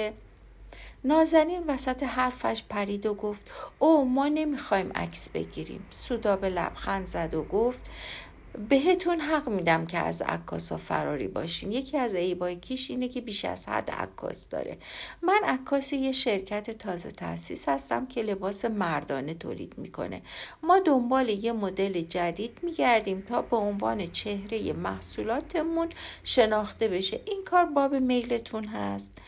نازنین 1.04 1.64
وسط 1.66 2.02
حرفش 2.02 2.62
پرید 2.68 3.06
و 3.06 3.14
گفت 3.14 3.44
او 3.78 4.04
ما 4.04 4.28
نمی‌خوایم 4.28 4.92
عکس 4.94 5.28
بگیریم. 5.28 5.86
سودابه 5.90 6.48
لبخند 6.48 7.06
زد 7.06 7.34
و 7.34 7.42
گفت 7.42 7.80
بهتون 8.68 9.20
حق 9.20 9.48
میدم 9.48 9.86
که 9.86 9.98
از 9.98 10.22
عکاسا 10.22 10.76
فراری 10.76 11.28
باشین. 11.28 11.72
یکی 11.72 11.98
از 11.98 12.14
عیبای 12.14 12.56
کیش 12.56 12.90
اینه 12.90 13.08
که 13.08 13.20
بیش 13.20 13.44
از 13.44 13.68
حد 13.68 13.90
عکاس 13.90 14.48
داره. 14.48 14.78
من 15.22 15.40
عکاس 15.44 15.92
یه 15.92 16.12
شرکت 16.12 16.70
تازه 16.70 17.10
تاسیس 17.10 17.68
هستم 17.68 18.06
که 18.06 18.22
لباس 18.22 18.64
مردانه 18.64 19.34
تولید 19.34 19.72
می‌کنه. 19.76 20.22
ما 20.62 20.78
دنبال 20.78 21.28
یه 21.28 21.52
مدل 21.52 22.00
جدید 22.00 22.58
میگردیم 22.62 23.26
تا 23.28 23.42
به 23.42 23.56
عنوان 23.56 24.06
چهره 24.06 24.72
محصولاتمون 24.72 25.88
شناخته 26.24 26.88
بشه. 26.88 27.20
این 27.24 27.44
کار 27.44 27.64
باب 27.64 27.94
میلتون 27.94 28.64
هست. 28.64 29.18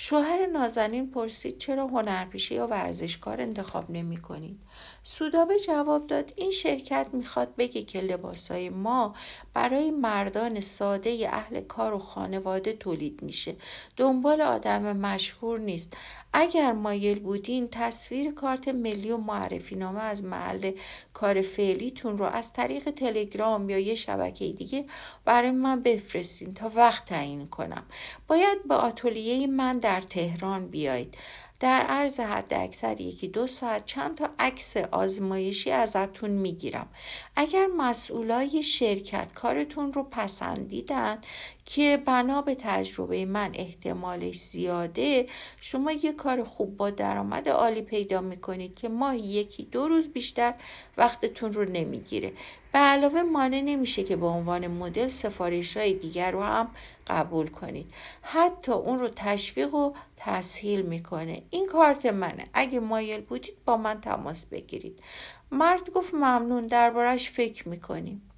شوهر 0.00 0.46
نازنین 0.46 1.10
پرسید 1.10 1.58
چرا 1.58 1.86
هنرپیشه 1.86 2.54
یا 2.54 2.66
ورزشکار 2.66 3.40
انتخاب 3.40 3.90
نمی 3.90 4.16
کنید؟ 4.16 4.58
سودابه 5.02 5.58
جواب 5.58 6.06
داد 6.06 6.32
این 6.36 6.50
شرکت 6.50 7.06
می‌خواد 7.12 7.56
بگه 7.56 7.82
که 7.82 8.00
لباسای 8.00 8.68
ما 8.68 9.14
برای 9.54 9.90
مردان 9.90 10.60
ساده 10.60 11.28
اهل 11.32 11.60
کار 11.60 11.94
و 11.94 11.98
خانواده 11.98 12.72
تولید 12.72 13.22
میشه 13.22 13.56
دنبال 13.96 14.40
آدم 14.40 14.96
مشهور 14.96 15.58
نیست 15.58 15.96
اگر 16.32 16.72
مایل 16.72 17.18
بودین 17.18 17.68
تصویر 17.68 18.34
کارت 18.34 18.68
ملی 18.68 19.10
و 19.10 19.16
معرفی 19.16 19.76
نامه 19.76 20.02
از 20.02 20.24
محل 20.24 20.72
کار 21.12 21.40
فعلیتون 21.42 22.18
رو 22.18 22.24
از 22.24 22.52
طریق 22.52 22.90
تلگرام 22.90 23.70
یا 23.70 23.78
یه 23.78 23.94
شبکه 23.94 24.48
دیگه 24.48 24.84
برای 25.24 25.50
من 25.50 25.82
بفرستین 25.82 26.54
تا 26.54 26.70
وقت 26.76 27.04
تعیین 27.04 27.46
کنم. 27.46 27.84
باید 28.26 28.68
به 28.68 28.74
آتلیه 28.74 29.46
من 29.46 29.78
در 29.78 30.00
تهران 30.00 30.68
بیایید 30.68 31.14
در 31.60 31.80
عرض 31.80 32.20
حد 32.20 32.54
اکثر 32.54 33.00
یکی 33.00 33.28
دو 33.28 33.46
ساعت 33.46 33.84
چند 33.86 34.14
تا 34.14 34.30
عکس 34.38 34.76
آزمایشی 34.76 35.70
ازتون 35.70 36.30
می‌گیرم. 36.30 36.88
اگر 37.36 37.66
مسئولای 37.66 38.62
شرکت 38.62 39.32
کارتون 39.34 39.92
رو 39.92 40.02
پسندیدن 40.02 41.18
که 41.64 42.02
بنا 42.06 42.42
به 42.42 42.54
تجربه 42.54 43.24
من 43.24 43.50
احتمالش 43.54 44.36
زیاده 44.40 45.26
شما 45.60 45.92
یه 45.92 46.12
کار 46.12 46.44
خوب 46.44 46.76
با 46.76 46.90
درآمد 46.90 47.48
عالی 47.48 47.82
پیدا 47.82 48.20
می‌کنید 48.20 48.74
که 48.74 48.88
ماه 48.88 49.16
یکی 49.16 49.62
دو 49.62 49.88
روز 49.88 50.08
بیشتر 50.08 50.54
وقتتون 50.96 51.52
رو 51.52 51.64
نمی‌گیره. 51.64 52.32
به 52.72 52.78
علاوه 52.78 53.22
مانع 53.22 53.60
نمیشه 53.60 54.04
که 54.04 54.16
به 54.16 54.26
عنوان 54.26 54.66
مدل 54.66 55.08
سفارش 55.08 55.76
های 55.76 55.92
دیگر 55.92 56.30
رو 56.30 56.42
هم 56.42 56.70
قبول 57.06 57.48
کنید. 57.48 57.86
حتی 58.22 58.72
اون 58.72 58.98
رو 58.98 59.08
تشویق 59.16 59.74
و 59.74 59.92
تسهیل 60.20 60.82
می‌کنه. 60.82 61.42
این 61.50 61.66
کارت 61.66 62.06
منه. 62.06 62.44
اگه 62.54 62.80
مایل 62.80 63.20
بودید 63.20 63.64
با 63.64 63.76
من 63.76 64.00
تماس 64.00 64.46
بگیرید. 64.46 65.02
مرد 65.50 65.90
گفت 65.90 66.14
ممنون. 66.14 66.66
دربارش 66.66 67.30
فکر 67.30 67.68
می‌کنیم. 67.68 68.30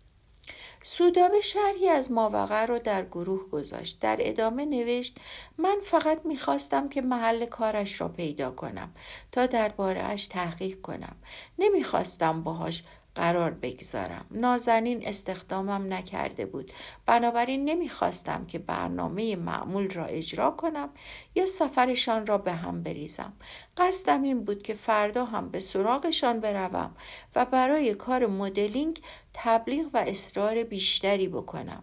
سودابه 0.83 1.41
شرحی 1.41 1.89
از 1.89 2.13
ماوقع 2.13 2.67
رو 2.67 2.79
در 2.79 3.05
گروه 3.05 3.51
گذاشت. 3.51 4.01
در 4.01 4.17
ادامه 4.21 4.65
نوشت 4.65 5.19
من 5.59 5.77
فقط 5.83 6.21
می‌خواستم 6.25 6.89
که 6.89 7.03
محل 7.03 7.47
کارش 7.47 8.01
را 8.01 8.09
پیدا 8.09 8.51
کنم 8.51 8.95
تا 9.33 9.47
دربارهاش 9.47 10.27
تحقیق 10.27 10.81
کنم. 10.81 11.17
نمی‌خواستم 11.59 12.43
باهاش 12.43 12.85
قرار 13.15 13.51
بگذارم. 13.51 14.25
نازنین 14.31 15.07
استخدامم 15.07 15.93
نکرده 15.93 16.47
بود. 16.47 16.73
بنابراین 17.07 17.65
نمی‌خواستم 17.65 18.47
که 18.47 18.59
برنامه 18.59 19.37
معمول 19.37 19.91
را 19.91 20.05
اجرا 20.05 20.51
کنم 20.51 20.89
یا 21.35 21.47
سفرشان 21.47 22.27
را 22.27 22.39
به 22.39 22.53
هم 22.53 22.83
بریزم. 22.83 23.33
قصدم 23.77 24.23
این 24.23 24.45
بود 24.45 24.63
که 24.63 24.75
فردا 24.75 25.25
هم 25.25 25.49
به 25.49 25.61
سراغشان 25.61 26.41
بروم 26.41 26.97
و 27.37 27.45
برای 27.45 27.95
کار 27.95 28.27
مدلینگ 28.27 29.01
تبلیغ 29.35 29.87
و 29.95 29.99
اصرار 29.99 30.63
بیشتری 30.63 31.29
بکنم. 31.29 31.83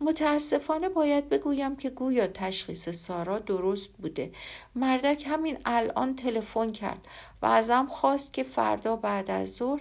متاسفانه 0.00 0.88
باید 0.88 1.28
بگویم 1.28 1.76
که 1.76 1.90
گویا 1.90 2.26
تشخیص 2.26 2.88
سارا 2.88 3.38
درست 3.38 3.88
بوده. 3.88 4.32
مردک 4.74 5.24
همین 5.26 5.58
الان 5.64 6.16
تلفن 6.16 6.72
کرد 6.72 7.08
و 7.42 7.46
ازم 7.46 7.86
خواست 7.90 8.32
که 8.32 8.42
فردا 8.42 8.96
بعد 8.96 9.30
از 9.30 9.52
ظهر 9.52 9.80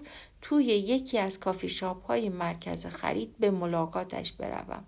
توی 0.49 0.65
یکی 0.65 1.17
از 1.17 1.39
کافی 1.39 1.69
شاپ 1.69 2.05
های 2.05 2.29
مرکز 2.29 2.85
خرید 2.85 3.37
به 3.39 3.51
ملاقاتش 3.51 4.31
بروم. 4.31 4.85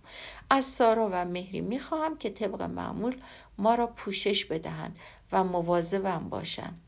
از 0.50 0.66
سارا 0.66 1.10
و 1.12 1.26
مهری 1.26 1.62
می‌خواهم 1.62 2.18
که 2.18 2.30
طبق 2.30 2.62
معمول 2.62 3.16
ما 3.58 3.76
را 3.76 3.88
پوشش 3.88 4.46
بدهند 4.46 5.00
و 5.32 5.44
مواظبم 5.44 6.30
باشند. 6.30 6.82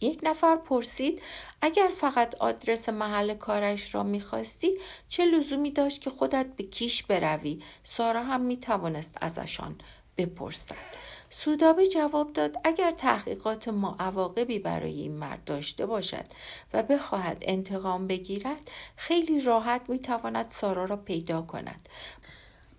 یک 0.00 0.20
نفر 0.22 0.56
پرسید 0.56 1.22
اگر 1.60 1.90
فقط 1.96 2.34
آدرس 2.34 2.88
محل 2.88 3.34
کارش 3.34 3.94
را 3.94 4.02
می‌خواستی 4.02 4.70
چه 5.08 5.24
لزومی 5.24 5.70
داشت 5.70 6.00
که 6.00 6.10
خودت 6.10 6.46
به 6.56 6.64
کیش 6.64 7.02
بروی؟ 7.02 7.62
سارا 7.84 8.22
هم 8.22 8.40
می‌توانست 8.40 9.18
ازشان 9.20 9.80
بپرسد. 10.16 10.76
سودابه 11.30 11.86
جواب 11.86 12.32
داد 12.32 12.56
اگر 12.64 12.90
تحقیقات 12.90 13.68
ما 13.68 13.96
عواقبی 14.00 14.58
برای 14.58 15.00
این 15.00 15.12
مرد 15.12 15.44
داشته 15.44 15.86
باشد 15.86 16.24
و 16.74 16.82
بخواهد 16.82 17.38
انتقام 17.40 18.06
بگیرد 18.06 18.70
خیلی 18.96 19.40
راحت 19.40 19.80
می‌تواند 19.88 20.48
سارا 20.48 20.84
را 20.84 20.96
پیدا 20.96 21.42
کند. 21.42 21.88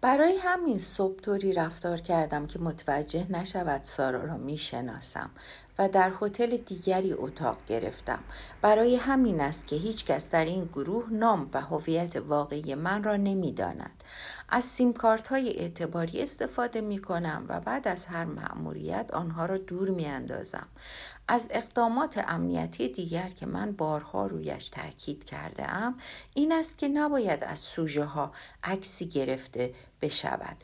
برای 0.02 0.38
همین 0.44 0.78
صبح 0.78 1.20
طوری 1.20 1.54
رفتار 1.54 1.98
کردم 1.98 2.48
که 2.48 2.60
متوجه 2.60 3.32
نشود 3.32 3.84
سارا 3.84 4.26
را 4.26 4.38
می‌شناسم. 4.38 5.30
و 5.82 5.90
در 5.90 6.12
هتل 6.22 6.58
دیگری 6.58 7.14
اتاق 7.14 7.58
گرفتم. 7.68 8.20
برای 8.62 8.96
همین 8.96 9.42
است 9.42 9.68
که 9.68 9.76
هیچکس 9.76 10.30
در 10.30 10.46
این 10.46 10.66
گروه 10.66 11.06
نام 11.12 11.50
و 11.54 11.62
هویت 11.62 12.16
واقعی 12.16 12.76
من 12.76 13.04
را 13.04 13.16
نمی‌داند. 13.16 14.04
از 14.50 14.64
سیمکارت 14.64 15.28
های 15.28 15.50
اعتباری 15.50 16.22
استفاده 16.22 16.82
می 16.82 17.00
کنم 17.00 17.46
و 17.48 17.60
بعد 17.60 17.88
از 17.88 18.06
هر 18.06 18.26
مأموریت 18.26 19.10
آنها 19.14 19.46
را 19.46 19.58
دور 19.58 19.90
می 19.90 20.06
اندازم. 20.06 20.68
از 21.28 21.48
اقدامات 21.52 22.24
امنیتی 22.28 22.90
دیگر 22.90 23.30
که 23.30 23.46
من 23.46 23.72
بارها 23.72 24.26
رویش 24.26 24.70
تاکید 24.70 25.24
کرده 25.24 25.72
ام 25.72 25.98
این 26.34 26.52
است 26.52 26.78
که 26.78 26.88
نباید 26.88 27.44
از 27.44 27.60
سوژه 27.60 28.06
ها 28.06 28.32
عکسی 28.64 29.06
گرفته 29.06 29.74
بشود. 30.02 30.58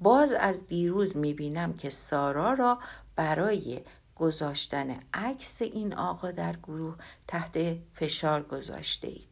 باز 0.00 0.32
از 0.32 0.66
دیروز 0.66 1.16
می 1.16 1.34
بینم 1.34 1.72
که 1.72 1.90
سارا 1.90 2.52
را 2.52 2.78
برای 3.16 3.80
گذاشتن 4.16 5.00
عکس 5.14 5.62
این 5.62 5.94
آقا 5.94 6.30
در 6.30 6.56
گروه 6.56 6.96
تحت 7.28 7.58
فشار 7.94 8.42
گذاشته 8.42 9.08
اید. 9.08 9.28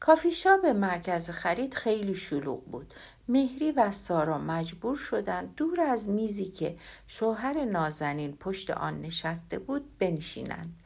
کافی 0.00 0.30
شاپ 0.30 0.66
مرکز 0.66 1.30
خرید 1.30 1.74
خیلی 1.74 2.14
شلوغ 2.14 2.64
بود. 2.64 2.94
مهری 3.30 3.72
و 3.72 3.90
سارا 3.90 4.38
مجبور 4.38 4.96
شدند 4.96 5.54
دور 5.56 5.80
از 5.80 6.08
میزی 6.08 6.44
که 6.44 6.76
شوهر 7.06 7.64
نازنین 7.64 8.36
پشت 8.36 8.70
آن 8.70 9.00
نشسته 9.00 9.58
بود 9.58 9.98
بنشینند. 9.98 10.76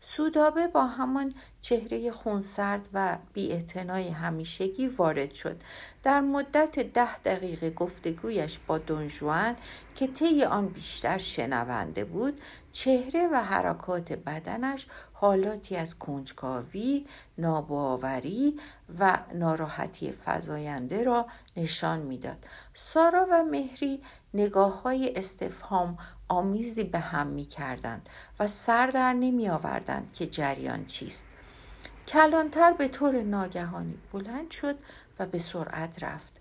سودابه 0.00 0.66
با 0.66 0.86
همان 0.86 1.32
چهره 1.60 2.10
خونسرد 2.10 2.88
و 2.92 3.18
بیاعتنای 3.32 4.08
همیشگی 4.08 4.86
وارد 4.86 5.34
شد 5.34 5.60
در 6.02 6.20
مدت 6.20 6.78
ده 6.78 7.18
دقیقه 7.18 7.70
گفتگویش 7.70 8.58
با 8.66 8.78
دونجوان 8.78 9.56
که 9.94 10.06
طی 10.06 10.44
آن 10.44 10.68
بیشتر 10.68 11.18
شنونده 11.18 12.04
بود 12.04 12.40
چهره 12.72 13.28
و 13.32 13.36
حرکات 13.36 14.12
بدنش 14.12 14.86
حالاتی 15.24 15.76
از 15.76 15.98
کنجکاوی، 15.98 17.06
ناباوری 17.38 18.60
و 18.98 19.18
ناراحتی 19.34 20.12
فضاینده 20.12 21.04
را 21.04 21.26
نشان 21.56 21.98
می‌داد. 21.98 22.46
سارا 22.74 23.26
و 23.30 23.44
مهری 23.44 24.02
نگاه 24.34 24.82
های 24.82 25.16
استفهام 25.16 25.98
آمیزی 26.28 26.84
به 26.84 26.98
هم 26.98 27.26
می 27.26 27.44
کردند 27.44 28.08
و 28.40 28.46
سر 28.46 28.86
در 28.86 29.12
نمی 29.12 29.48
آوردند 29.48 30.12
که 30.12 30.26
جریان 30.26 30.86
چیست. 30.86 31.28
کلانتر 32.08 32.72
به 32.72 32.88
طور 32.88 33.22
ناگهانی 33.22 33.98
بلند 34.12 34.50
شد 34.50 34.76
و 35.18 35.26
به 35.26 35.38
سرعت 35.38 36.02
رفت. 36.02 36.33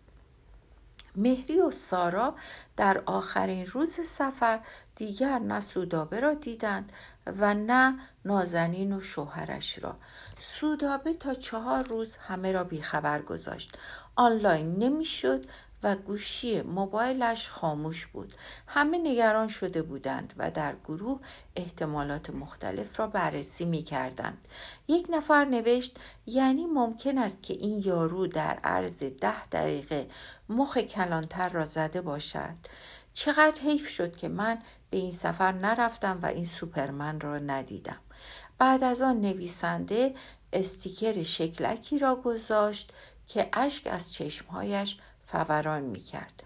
مهری 1.16 1.60
و 1.60 1.72
سارا 1.72 2.36
در 2.78 3.02
آخرین 3.06 3.66
روز 3.66 4.00
سفر 4.08 4.60
دیگر 4.96 5.40
نه 5.40 5.60
سودابه 5.60 6.20
را 6.20 6.34
دیدند 6.34 6.92
و 7.26 7.54
نه 7.54 8.00
نازنین 8.26 8.94
و 8.94 9.00
شوهرش 9.00 9.84
را. 9.84 9.96
سودابه 10.42 11.14
تا 11.14 11.34
چهار 11.34 11.84
روز 11.84 12.16
همه 12.16 12.52
را 12.52 12.64
بیخبر 12.64 13.22
گذاشت. 13.22 13.78
آنلاین 14.16 14.76
نمی‌شد 14.76 15.46
و 15.84 15.96
گوشی 15.96 16.62
موبایلش 16.62 17.50
خاموش 17.50 18.08
بود. 18.08 18.34
همه 18.68 18.98
نگران 18.98 19.48
شده 19.48 19.82
بودند 19.82 20.34
و 20.38 20.52
در 20.52 20.76
گروه 20.84 21.20
احتمالات 21.56 22.30
مختلف 22.30 23.00
را 23.00 23.08
بررسی 23.08 23.66
می 23.66 23.84
کردند 23.84 24.48
یک 24.88 25.08
نفر 25.10 25.46
نوشت 25.46 26.00
یعنی 26.26 26.66
ممکن 26.66 27.18
است 27.18 27.44
که 27.44 27.54
این 27.54 27.82
یارو 27.86 28.28
در 28.28 28.60
عرض 28.64 29.04
ده 29.04 29.46
دقیقه 29.46 30.08
مخ 30.50 30.78
کلانتر 30.78 31.50
را 31.50 31.66
زده 31.66 32.02
باشد. 32.02 32.56
چقدر 33.14 33.62
حیف 33.62 33.88
شد 33.88 34.16
که 34.16 34.28
من 34.28 34.58
به 34.90 34.98
این 34.98 35.12
سفر 35.12 35.52
نرفتم 35.52 36.20
و 36.22 36.26
این 36.26 36.46
سوپرمن 36.46 37.20
را 37.20 37.38
ندیدم. 37.38 38.00
بعد 38.58 38.84
از 38.84 39.02
آن 39.02 39.22
نویسنده 39.22 40.16
استیکر 40.54 41.24
شکلکی 41.24 41.98
را 41.98 42.16
گذاشت 42.16 42.94
که 43.28 43.50
اشک 43.54 43.88
از 43.88 44.14
چشمهایش 44.14 44.98
فوران 45.26 45.84
می 45.84 46.00
کرد. 46.00 46.44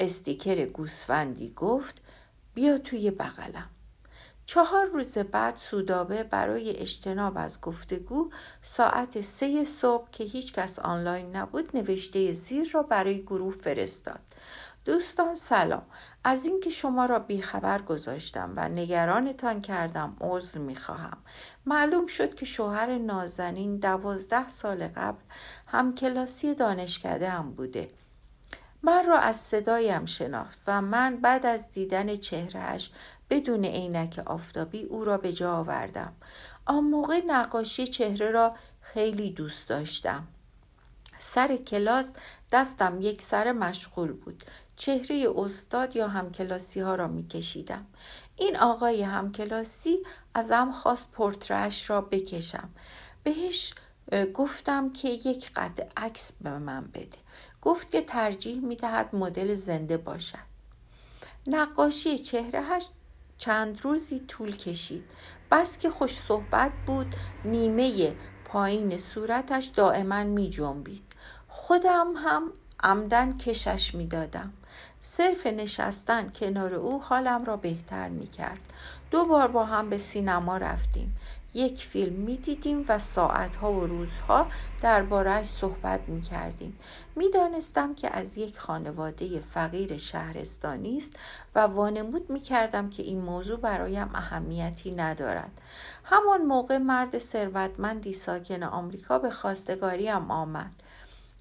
استیکر 0.00 0.64
گوسفندی 0.64 1.52
گفت 1.56 2.00
بیا 2.54 2.78
توی 2.78 3.10
بغلم. 3.10 3.70
چهار 4.46 4.86
روز 4.86 5.18
بعد 5.18 5.56
سودابه 5.56 6.24
برای 6.24 6.76
اجتناب 6.76 7.32
از 7.36 7.60
گفتگو 7.60 8.30
ساعت 8.62 9.20
سه 9.20 9.64
صبح 9.64 10.10
که 10.10 10.24
هیچکس 10.24 10.78
آنلاین 10.78 11.36
نبود 11.36 11.76
نوشته 11.76 12.32
زیر 12.32 12.70
را 12.70 12.82
برای 12.82 13.22
گروه 13.22 13.54
فرستاد. 13.54 14.20
دوستان 14.84 15.34
سلام 15.34 15.82
از 16.24 16.44
اینکه 16.44 16.70
شما 16.70 17.06
را 17.06 17.18
بیخبر 17.18 17.82
گذاشتم 17.82 18.52
و 18.56 18.68
نگرانتان 18.68 19.60
کردم 19.60 20.16
عذر 20.20 20.58
می‌خواهم 20.58 21.18
معلوم 21.66 22.06
شد 22.06 22.34
که 22.34 22.46
شوهر 22.46 22.98
نازنین 22.98 23.76
دوازده 23.76 24.48
سال 24.48 24.88
قبل 24.88 25.20
همکلاسی 25.66 26.54
دانشکده 26.54 27.28
هم 27.28 27.50
بوده 27.52 27.88
من 28.82 29.06
را 29.06 29.18
از 29.18 29.36
صدایم 29.36 30.06
شناخت 30.06 30.58
و 30.66 30.82
من 30.82 31.16
بعد 31.16 31.46
از 31.46 31.70
دیدن 31.70 32.16
چهرهش 32.16 32.90
بدون 33.30 33.64
عینک 33.64 34.22
آفتابی 34.26 34.82
او 34.82 35.04
را 35.04 35.18
به 35.18 35.32
جا 35.32 35.56
آوردم. 35.56 36.12
آن 36.66 36.84
موقع 36.84 37.20
نقاشی 37.26 37.86
چهره 37.86 38.30
را 38.30 38.54
خیلی 38.80 39.30
دوست 39.30 39.68
داشتم. 39.68 40.28
سر 41.18 41.56
کلاس 41.56 42.12
دستم 42.52 43.00
یک 43.00 43.22
سر 43.22 43.52
مشغول 43.52 44.12
بود. 44.12 44.44
چهره 44.76 45.28
استاد 45.36 45.96
یا 45.96 46.08
همکلاسی 46.08 46.80
ها 46.80 46.94
را 46.94 47.08
می 47.08 47.28
کشیدم. 47.28 47.86
این 48.36 48.56
آقای 48.56 49.02
همکلاسی 49.02 49.98
ازم 50.34 50.72
خواست 50.72 51.10
پورترش 51.10 51.90
را 51.90 52.00
بکشم. 52.00 52.68
بهش 53.22 53.74
گفتم 54.34 54.92
که 54.92 55.08
یک 55.08 55.50
قطع 55.56 55.86
عکس 55.96 56.32
به 56.32 56.58
من 56.58 56.84
بده. 56.84 57.21
گفت 57.62 57.90
که 57.90 58.02
ترجیح 58.02 58.60
می 58.60 58.76
دهد 58.76 59.14
مدل 59.16 59.54
زنده 59.54 59.96
باشد. 59.96 60.52
نقاشی 61.46 62.18
چهرهش 62.18 62.88
چند 63.38 63.80
روزی 63.84 64.20
طول 64.20 64.56
کشید. 64.56 65.04
بس 65.50 65.78
که 65.78 65.90
خوش 65.90 66.16
صحبت 66.16 66.72
بود 66.86 67.14
نیمه 67.44 68.14
پایین 68.44 68.98
صورتش 68.98 69.66
دائما 69.66 70.24
می 70.24 70.50
جنبید 70.50 71.04
خودم 71.48 72.12
هم 72.16 72.52
عمدن 72.80 73.38
کشش 73.38 73.94
می 73.94 74.06
دادم 74.06 74.52
صرف 75.00 75.46
نشستن 75.46 76.28
کنار 76.28 76.74
او 76.74 77.02
حالم 77.02 77.44
را 77.44 77.56
بهتر 77.56 78.08
می 78.08 78.26
کرد 78.26 78.60
دو 79.10 79.24
بار 79.24 79.48
با 79.48 79.64
هم 79.64 79.90
به 79.90 79.98
سینما 79.98 80.56
رفتیم. 80.56 81.14
یک 81.54 81.86
فیلم 81.86 82.12
می 82.12 82.36
دیدیم 82.36 82.84
و 82.88 82.98
ساعتها 82.98 83.72
و 83.72 83.86
روزها 83.86 84.46
دربارهش 84.82 85.46
صحبت 85.46 86.00
می 86.08 86.22
کردیم 86.22 86.78
می 87.16 87.30
دانستم 87.30 87.94
که 87.94 88.16
از 88.16 88.38
یک 88.38 88.58
خانواده 88.58 89.40
فقیر 89.40 89.96
شهرستانی 89.96 90.96
است 90.96 91.18
و 91.54 91.60
وانمود 91.60 92.30
می 92.30 92.40
کردم 92.40 92.90
که 92.90 93.02
این 93.02 93.20
موضوع 93.20 93.60
برایم 93.60 94.10
اهمیتی 94.14 94.94
ندارد. 94.94 95.60
همان 96.04 96.42
موقع 96.42 96.78
مرد 96.78 97.18
ثروتمندی 97.18 98.12
ساکن 98.12 98.62
آمریکا 98.62 99.18
به 99.18 99.30
خواستگاریم 99.30 100.30
آمد. 100.30 100.72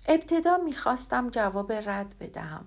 ابتدا 0.07 0.57
می‌خواستم 0.57 1.29
جواب 1.29 1.71
رد 1.71 2.15
بدهم. 2.19 2.65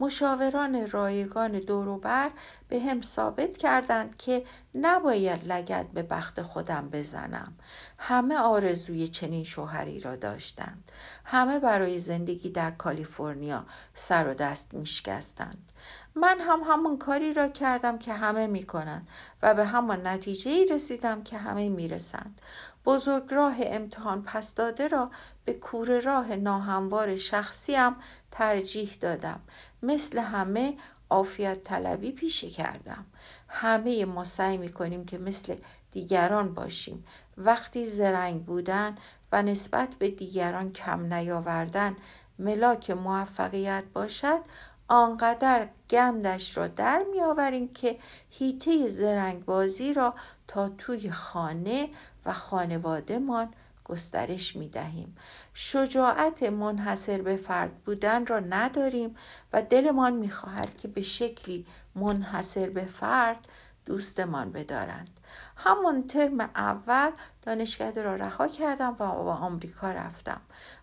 مشاوران 0.00 0.86
رایگان 0.86 1.52
دوروبر 1.52 2.30
به 2.68 2.80
هم 2.80 3.02
ثابت 3.02 3.56
کردند 3.56 4.16
که 4.16 4.44
نباید 4.74 5.52
لگت 5.52 5.86
به 5.86 6.02
بخت 6.02 6.42
خودم 6.42 6.88
بزنم. 6.92 7.52
همه 7.98 8.38
آرزوی 8.38 9.08
چنین 9.08 9.44
شوهری 9.44 10.00
را 10.00 10.16
داشتند. 10.16 10.92
همه 11.24 11.58
برای 11.58 11.98
زندگی 11.98 12.50
در 12.50 12.70
کالیفرنیا 12.70 13.66
سر 13.94 14.28
و 14.28 14.34
دست 14.34 14.74
میشکستند. 14.74 15.72
من 16.14 16.40
هم 16.40 16.60
همون 16.60 16.98
کاری 16.98 17.32
را 17.32 17.48
کردم 17.48 17.98
که 17.98 18.12
همه 18.12 18.46
می‌کنند 18.46 19.08
و 19.42 19.54
به 19.54 19.64
همان 19.64 20.06
نتیجه 20.06 20.64
رسیدم 20.74 21.22
که 21.22 21.38
همه 21.38 21.68
می‌رسند. 21.68 22.40
بزرگ 22.84 23.34
راه 23.34 23.56
امتحان 23.58 24.22
پس 24.22 24.54
داده 24.54 24.88
را 24.88 25.10
به 25.44 25.52
کور 25.52 26.00
راه 26.00 26.36
ناهموار 26.36 27.16
شخصیم 27.16 27.96
ترجیح 28.30 28.96
دادم. 29.00 29.40
مثل 29.82 30.18
همه 30.18 30.76
عافیت 31.10 31.64
طلبی 31.64 32.12
پیشه 32.12 32.50
کردم. 32.50 33.06
همه 33.48 34.04
ما 34.04 34.24
سعی 34.24 34.56
می 34.56 34.68
کنیم 34.68 35.04
که 35.04 35.18
مثل 35.18 35.56
دیگران 35.92 36.54
باشیم. 36.54 37.04
وقتی 37.38 37.86
زرنگ 37.86 38.44
بودن 38.44 38.96
و 39.32 39.42
نسبت 39.42 39.94
به 39.94 40.10
دیگران 40.10 40.72
کم 40.72 41.14
نیاوردن 41.14 41.96
ملاک 42.38 42.90
موفقیت 42.90 43.84
باشد 43.92 44.40
آنقدر 44.88 45.68
گندش 45.90 46.56
را 46.56 46.68
در 46.68 47.04
می 47.12 47.20
آوریم 47.20 47.72
که 47.72 47.98
هیته 48.30 48.88
زرنگ 48.88 49.44
بازی 49.44 49.92
را 49.92 50.14
تا 50.48 50.68
توی 50.68 51.10
خانه 51.10 51.88
و 52.24 52.32
خانوادهمان 52.32 53.54
گسترش 53.84 54.56
می 54.56 54.68
دهیم. 54.68 55.16
شجاعت 55.54 56.42
منحصر 56.42 57.22
به 57.22 57.36
فرد 57.36 57.84
بودن 57.84 58.26
را 58.26 58.40
نداریم 58.40 59.16
و 59.52 59.62
دلمان 59.62 60.12
می 60.12 60.30
خواهد 60.30 60.76
که 60.76 60.88
به 60.88 61.02
شکلی 61.02 61.66
منحصر 61.94 62.70
به 62.70 62.84
فرد 62.84 63.48
دوستمان 63.86 64.52
بدارند. 64.52 65.20
همون 65.56 66.06
ترم 66.06 66.40
اول 66.40 67.10
دانشکده 67.42 68.02
را 68.02 68.14
رها 68.14 68.48
کردم 68.48 68.90
و 68.90 68.94
با 68.94 69.34
آمریکا 69.34 69.92
رفتم. 69.92 70.40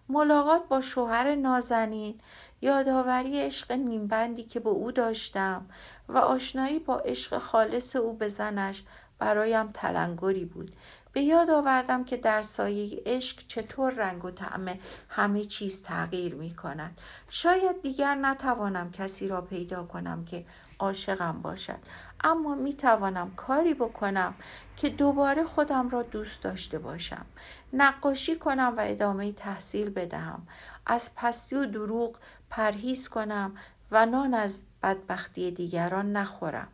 ملاقات 0.10 0.68
با 0.68 0.82
شوهر 0.82 1.36
نازنین 1.36 2.20
یادآوری 2.62 3.42
عشق 3.42 3.72
نیمبندی 3.72 4.44
که 4.44 4.60
به 4.60 4.70
او 4.70 4.92
داشتم 4.92 5.66
و 6.10 6.18
آشنایی 6.18 6.80
با 6.80 7.00
عشق 7.00 7.38
خالص 7.38 7.96
او 7.96 8.14
به 8.14 8.28
زنش 8.28 8.84
برایم 9.20 9.72
تلنگری 9.72 10.46
بود 10.46 10.76
به 11.14 11.22
یاد 11.22 11.50
آوردم 11.50 12.04
که 12.04 12.18
در 12.18 12.42
سایه 12.42 13.04
عشق 13.06 13.48
چطور 13.48 13.94
رنگ 13.94 14.26
و 14.26 14.32
طعم 14.32 14.80
همه 15.10 15.44
چیز 15.44 15.84
تغییر 15.84 16.36
می 16.36 16.56
کند 16.56 17.02
شاید 17.30 17.82
دیگر 17.82 18.16
نتوانم 18.16 18.92
کسی 18.92 19.28
را 19.28 19.42
پیدا 19.42 19.84
کنم 19.84 20.26
که 20.26 20.46
عاشقم 20.80 21.42
باشد 21.42 21.80
اما 22.24 22.56
می 22.56 22.74
توانم 22.74 23.32
کاری 23.36 23.74
بکنم 23.74 24.34
که 24.76 24.90
دوباره 24.90 25.44
خودم 25.44 25.90
را 25.90 26.04
دوست 26.04 26.44
داشته 26.44 26.80
باشم. 26.80 27.26
نقاشی 27.74 28.36
کنم 28.36 28.74
و 28.78 28.82
ادامه 28.86 29.32
تحصیل 29.32 29.90
بدهم. 29.90 30.48
از 30.86 31.12
پستی 31.16 31.56
و 31.56 31.66
دروغ 31.66 32.18
پرهیز 32.50 33.10
کنم 33.10 33.56
و 33.92 34.06
نان 34.06 34.34
از 34.34 34.60
بدبختی 34.84 35.52
دیگران 35.52 36.12
نخورم. 36.12 36.68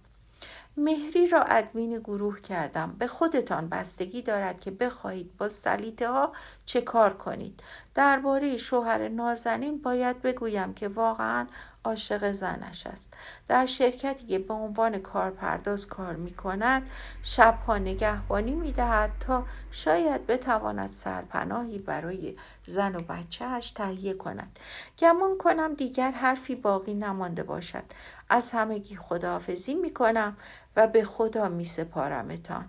مهری 0.78 1.28
را 1.28 1.44
ادمین 1.44 2.00
گروه 2.00 2.42
کردم. 2.42 2.96
به 3.00 3.08
خودتان 3.08 3.70
بستگی 3.70 4.22
دارد 4.22 4.62
که 4.62 4.72
بخواهید 4.72 5.38
با 5.38 5.50
سلیته 5.50 6.10
ها 6.10 6.34
چه 6.66 6.82
کار 6.82 7.14
کنید. 7.14 7.64
درباره 7.96 8.58
شوهر 8.58 9.08
نازنین 9.08 9.82
باید 9.82 10.22
بگویم 10.22 10.74
که 10.74 10.88
واقعا 10.88 11.48
عاشق 11.86 12.32
زنش 12.32 12.88
است. 12.88 13.14
در 13.48 13.66
شرکتی 13.66 14.26
که 14.26 14.40
به 14.40 14.54
عنوان 14.54 14.98
کارپرداز 14.98 15.88
کار 15.88 16.16
می 16.16 16.32
کند 16.32 16.90
شبها 17.24 17.78
نگهبانی 17.78 18.56
می 18.56 18.72
دهد 18.72 19.12
تا 19.20 19.46
شاید 19.72 20.28
بتواند 20.28 20.90
سرپناهی 20.90 21.80
برای 21.80 22.36
زن 22.66 22.96
و 22.96 23.00
بچهش 23.00 23.72
تهیه 23.72 24.14
کند. 24.14 24.60
گمان 25.00 25.38
کنم 25.38 25.74
دیگر 25.74 26.12
حرفی 26.12 26.56
باقی 26.56 26.94
نمانده 26.94 27.44
باشد. 27.44 27.84
از 28.30 28.52
همگی 28.52 28.96
خداحافظی 28.96 29.74
می 29.74 29.94
کنم 29.94 30.38
و 30.76 30.88
به 30.88 31.04
خدا 31.04 31.50
می 31.50 31.66
سپارمتان 31.66 32.66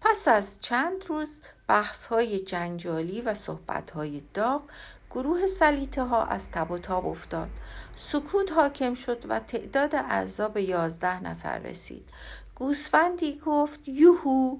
پس 0.00 0.28
از 0.28 0.60
چند 0.60 1.06
روز 1.06 1.28
بحث 1.68 2.06
های 2.06 2.40
جنجالی 2.40 3.20
و 3.20 3.34
صحبت 3.34 3.90
های 3.90 4.22
داغ 4.34 4.62
گروه 5.10 5.46
سلیته 5.46 6.02
ها 6.02 6.24
از 6.24 6.50
تب 6.50 6.70
و 6.70 6.78
تاب 6.78 7.06
افتاد. 7.06 7.48
سکوت 7.96 8.52
حاکم 8.52 8.94
شد 8.94 9.24
و 9.28 9.40
تعداد 9.40 9.94
اعضا 9.94 10.48
به 10.48 10.62
یازده 10.62 11.22
نفر 11.22 11.58
رسید. 11.58 12.08
گوسفندی 12.54 13.38
گفت 13.46 13.88
یوهو! 13.88 14.58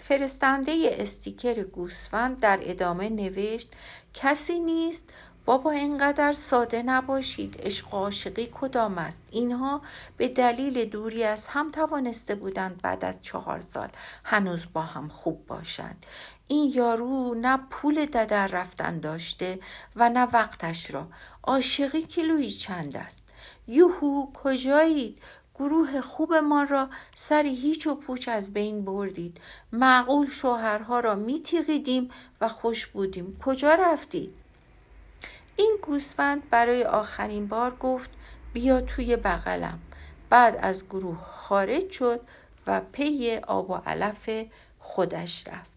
فرستنده 0.00 0.72
استیکر 0.98 1.62
گوسفند 1.62 2.40
در 2.40 2.58
ادامه 2.62 3.08
نوشت 3.08 3.72
کسی 4.14 4.60
نیست 4.60 5.10
بابا 5.44 5.70
اینقدر 5.70 6.32
ساده 6.32 6.82
نباشید 6.82 7.56
عشق 7.58 7.94
و 7.94 7.96
عاشقی 7.96 8.48
کدام 8.52 8.98
است؟ 8.98 9.22
اینها 9.30 9.82
به 10.16 10.28
دلیل 10.28 10.84
دوری 10.84 11.24
از 11.24 11.48
هم 11.48 11.70
توانسته 11.70 12.34
بودند 12.34 12.82
بعد 12.82 13.04
از 13.04 13.22
چهار 13.22 13.60
سال 13.60 13.88
هنوز 14.24 14.66
با 14.72 14.82
هم 14.82 15.08
خوب 15.08 15.46
باشند. 15.46 16.06
این 16.48 16.72
یارو 16.74 17.34
نه 17.34 17.56
پول 17.70 18.06
ددر 18.06 18.46
رفتن 18.46 19.00
داشته 19.00 19.58
و 19.96 20.08
نه 20.08 20.22
وقتش 20.22 20.90
را. 20.90 21.06
عاشقی 21.42 22.02
کیلویی 22.02 22.50
چند 22.50 22.96
است؟ 22.96 23.22
یوهو 23.68 24.32
کجایید؟ 24.32 25.18
گروه 25.54 26.00
خوبمان 26.00 26.68
را 26.68 26.88
سر 27.16 27.42
هیچ 27.42 27.86
و 27.86 27.94
پوچ 27.94 28.28
از 28.28 28.52
بین 28.52 28.84
بردید. 28.84 29.40
معقول 29.72 30.30
شوهرها 30.30 31.00
را 31.00 31.14
میتیغیدیم 31.14 32.10
و 32.40 32.48
خوش 32.48 32.86
بودیم. 32.86 33.38
کجا 33.44 33.74
رفتید؟ 33.74 34.41
این 35.62 35.78
گوسفند 35.82 36.50
برای 36.50 36.84
آخرین 36.84 37.48
بار 37.48 37.76
گفت 37.76 38.10
بیا 38.52 38.80
توی 38.80 39.16
بغلم. 39.16 39.78
بعد 40.30 40.58
از 40.62 40.86
گروه 40.86 41.24
خارج 41.24 41.90
شد 41.90 42.20
و 42.66 42.80
پی 42.80 43.36
آب 43.36 43.70
و 43.70 43.74
علف 43.74 44.30
خودش 44.78 45.48
رفت. 45.48 45.70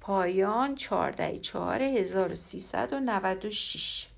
پایان 0.00 0.74
14 0.74 1.38
4 1.38 1.82
1396 1.82 4.09